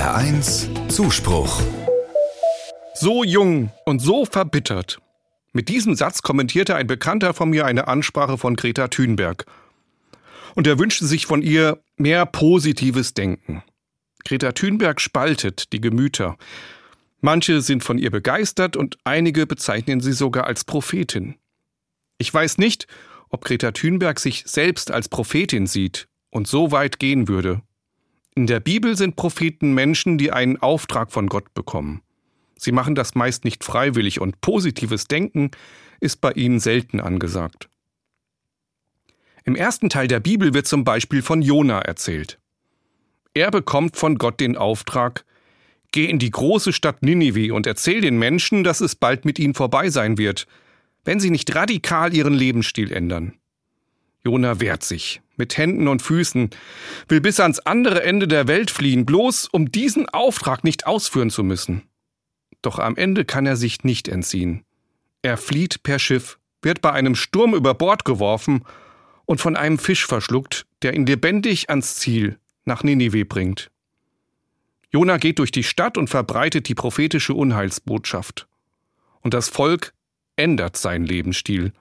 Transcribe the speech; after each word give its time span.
HR1 0.00 0.88
Zuspruch. 0.88 1.60
So 2.94 3.22
jung 3.22 3.70
und 3.84 3.98
so 3.98 4.24
verbittert. 4.24 4.98
Mit 5.52 5.68
diesem 5.68 5.94
Satz 5.94 6.22
kommentierte 6.22 6.74
ein 6.74 6.86
Bekannter 6.86 7.34
von 7.34 7.50
mir 7.50 7.66
eine 7.66 7.86
Ansprache 7.86 8.38
von 8.38 8.56
Greta 8.56 8.88
Thunberg. 8.88 9.44
Und 10.54 10.66
er 10.66 10.78
wünschte 10.78 11.04
sich 11.04 11.26
von 11.26 11.42
ihr 11.42 11.82
mehr 11.98 12.24
positives 12.24 13.12
Denken. 13.12 13.62
Greta 14.24 14.52
Thunberg 14.52 15.02
spaltet 15.02 15.70
die 15.74 15.82
Gemüter. 15.82 16.38
Manche 17.20 17.60
sind 17.60 17.84
von 17.84 17.98
ihr 17.98 18.10
begeistert 18.10 18.78
und 18.78 18.96
einige 19.04 19.46
bezeichnen 19.46 20.00
sie 20.00 20.14
sogar 20.14 20.46
als 20.46 20.64
Prophetin. 20.64 21.34
Ich 22.16 22.32
weiß 22.32 22.56
nicht, 22.56 22.86
ob 23.28 23.44
Greta 23.44 23.72
Thunberg 23.72 24.18
sich 24.18 24.44
selbst 24.46 24.90
als 24.90 25.10
Prophetin 25.10 25.66
sieht 25.66 26.08
und 26.30 26.48
so 26.48 26.72
weit 26.72 26.98
gehen 26.98 27.28
würde. 27.28 27.60
In 28.40 28.46
der 28.46 28.60
Bibel 28.60 28.96
sind 28.96 29.16
Propheten 29.16 29.74
Menschen, 29.74 30.16
die 30.16 30.32
einen 30.32 30.56
Auftrag 30.56 31.12
von 31.12 31.26
Gott 31.26 31.52
bekommen. 31.52 32.00
Sie 32.56 32.72
machen 32.72 32.94
das 32.94 33.14
meist 33.14 33.44
nicht 33.44 33.64
freiwillig 33.64 34.18
und 34.18 34.40
positives 34.40 35.04
Denken 35.04 35.50
ist 36.00 36.22
bei 36.22 36.32
ihnen 36.32 36.58
selten 36.58 37.00
angesagt. 37.00 37.68
Im 39.44 39.56
ersten 39.56 39.90
Teil 39.90 40.08
der 40.08 40.20
Bibel 40.20 40.54
wird 40.54 40.66
zum 40.66 40.84
Beispiel 40.84 41.20
von 41.20 41.42
Jona 41.42 41.82
erzählt. 41.82 42.38
Er 43.34 43.50
bekommt 43.50 43.98
von 43.98 44.16
Gott 44.16 44.40
den 44.40 44.56
Auftrag, 44.56 45.26
Geh 45.92 46.06
in 46.06 46.18
die 46.18 46.30
große 46.30 46.72
Stadt 46.72 47.02
Ninive 47.02 47.52
und 47.52 47.66
erzähl 47.66 48.00
den 48.00 48.18
Menschen, 48.18 48.64
dass 48.64 48.80
es 48.80 48.94
bald 48.94 49.26
mit 49.26 49.38
ihnen 49.38 49.52
vorbei 49.52 49.90
sein 49.90 50.16
wird, 50.16 50.46
wenn 51.04 51.20
sie 51.20 51.28
nicht 51.28 51.54
radikal 51.54 52.14
ihren 52.14 52.32
Lebensstil 52.32 52.90
ändern. 52.90 53.34
Jona 54.24 54.60
wehrt 54.60 54.82
sich, 54.82 55.22
mit 55.36 55.56
Händen 55.56 55.88
und 55.88 56.02
Füßen, 56.02 56.50
will 57.08 57.20
bis 57.20 57.40
ans 57.40 57.58
andere 57.60 58.02
Ende 58.02 58.28
der 58.28 58.48
Welt 58.48 58.70
fliehen, 58.70 59.06
bloß 59.06 59.48
um 59.50 59.72
diesen 59.72 60.08
Auftrag 60.08 60.62
nicht 60.64 60.86
ausführen 60.86 61.30
zu 61.30 61.42
müssen. 61.42 61.82
Doch 62.62 62.78
am 62.78 62.96
Ende 62.96 63.24
kann 63.24 63.46
er 63.46 63.56
sich 63.56 63.84
nicht 63.84 64.08
entziehen. 64.08 64.64
Er 65.22 65.36
flieht 65.36 65.82
per 65.82 65.98
Schiff, 65.98 66.38
wird 66.62 66.82
bei 66.82 66.92
einem 66.92 67.14
Sturm 67.14 67.54
über 67.54 67.72
Bord 67.74 68.04
geworfen 68.04 68.64
und 69.24 69.40
von 69.40 69.56
einem 69.56 69.78
Fisch 69.78 70.06
verschluckt, 70.06 70.66
der 70.82 70.94
ihn 70.94 71.06
lebendig 71.06 71.70
ans 71.70 71.96
Ziel, 71.96 72.38
nach 72.64 72.82
Ninive 72.82 73.24
bringt. 73.24 73.70
Jona 74.92 75.18
geht 75.18 75.38
durch 75.38 75.52
die 75.52 75.62
Stadt 75.62 75.96
und 75.96 76.10
verbreitet 76.10 76.68
die 76.68 76.74
prophetische 76.74 77.32
Unheilsbotschaft. 77.34 78.48
Und 79.20 79.34
das 79.34 79.48
Volk 79.48 79.94
ändert 80.36 80.76
seinen 80.76 81.04
Lebensstil. 81.04 81.72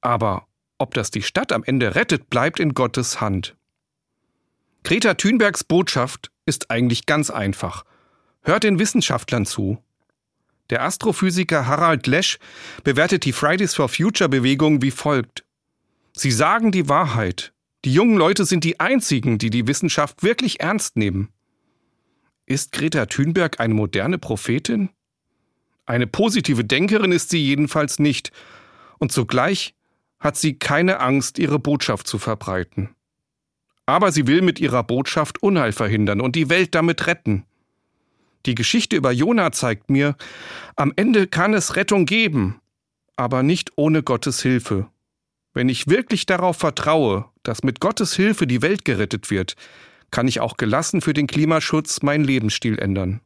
Aber 0.00 0.46
ob 0.82 0.94
das 0.94 1.10
die 1.10 1.22
Stadt 1.22 1.52
am 1.52 1.64
Ende 1.64 1.94
rettet, 1.94 2.28
bleibt 2.28 2.60
in 2.60 2.74
Gottes 2.74 3.20
Hand. 3.20 3.56
Greta 4.82 5.14
Thunbergs 5.14 5.62
Botschaft 5.62 6.32
ist 6.44 6.70
eigentlich 6.70 7.06
ganz 7.06 7.30
einfach. 7.30 7.84
Hört 8.42 8.64
den 8.64 8.80
Wissenschaftlern 8.80 9.46
zu. 9.46 9.78
Der 10.70 10.82
Astrophysiker 10.82 11.66
Harald 11.66 12.06
Lesch 12.08 12.38
bewertet 12.82 13.24
die 13.24 13.32
Fridays 13.32 13.74
for 13.74 13.88
Future 13.88 14.28
Bewegung 14.28 14.82
wie 14.82 14.90
folgt. 14.90 15.44
Sie 16.14 16.32
sagen 16.32 16.72
die 16.72 16.88
Wahrheit. 16.88 17.52
Die 17.84 17.92
jungen 17.92 18.16
Leute 18.16 18.44
sind 18.44 18.64
die 18.64 18.80
einzigen, 18.80 19.38
die 19.38 19.50
die 19.50 19.66
Wissenschaft 19.66 20.22
wirklich 20.22 20.60
ernst 20.60 20.96
nehmen. 20.96 21.28
Ist 22.46 22.72
Greta 22.72 23.06
Thunberg 23.06 23.60
eine 23.60 23.74
moderne 23.74 24.18
Prophetin? 24.18 24.90
Eine 25.86 26.06
positive 26.06 26.64
Denkerin 26.64 27.12
ist 27.12 27.30
sie 27.30 27.42
jedenfalls 27.44 27.98
nicht. 27.98 28.32
Und 28.98 29.12
zugleich 29.12 29.74
hat 30.22 30.36
sie 30.36 30.54
keine 30.54 31.00
Angst, 31.00 31.38
ihre 31.38 31.58
Botschaft 31.58 32.06
zu 32.06 32.18
verbreiten. 32.18 32.90
Aber 33.84 34.12
sie 34.12 34.26
will 34.26 34.40
mit 34.40 34.60
ihrer 34.60 34.84
Botschaft 34.84 35.42
Unheil 35.42 35.72
verhindern 35.72 36.20
und 36.20 36.36
die 36.36 36.48
Welt 36.48 36.74
damit 36.74 37.06
retten. 37.08 37.44
Die 38.46 38.54
Geschichte 38.54 38.96
über 38.96 39.12
Jona 39.12 39.52
zeigt 39.52 39.90
mir, 39.90 40.16
am 40.76 40.92
Ende 40.96 41.26
kann 41.26 41.54
es 41.54 41.76
Rettung 41.76 42.06
geben, 42.06 42.60
aber 43.16 43.42
nicht 43.42 43.72
ohne 43.76 44.02
Gottes 44.02 44.40
Hilfe. 44.42 44.88
Wenn 45.52 45.68
ich 45.68 45.88
wirklich 45.88 46.24
darauf 46.24 46.56
vertraue, 46.56 47.26
dass 47.42 47.64
mit 47.64 47.80
Gottes 47.80 48.14
Hilfe 48.14 48.46
die 48.46 48.62
Welt 48.62 48.84
gerettet 48.84 49.30
wird, 49.30 49.54
kann 50.12 50.28
ich 50.28 50.40
auch 50.40 50.56
gelassen 50.56 51.00
für 51.00 51.14
den 51.14 51.26
Klimaschutz 51.26 52.02
meinen 52.02 52.24
Lebensstil 52.24 52.78
ändern. 52.78 53.22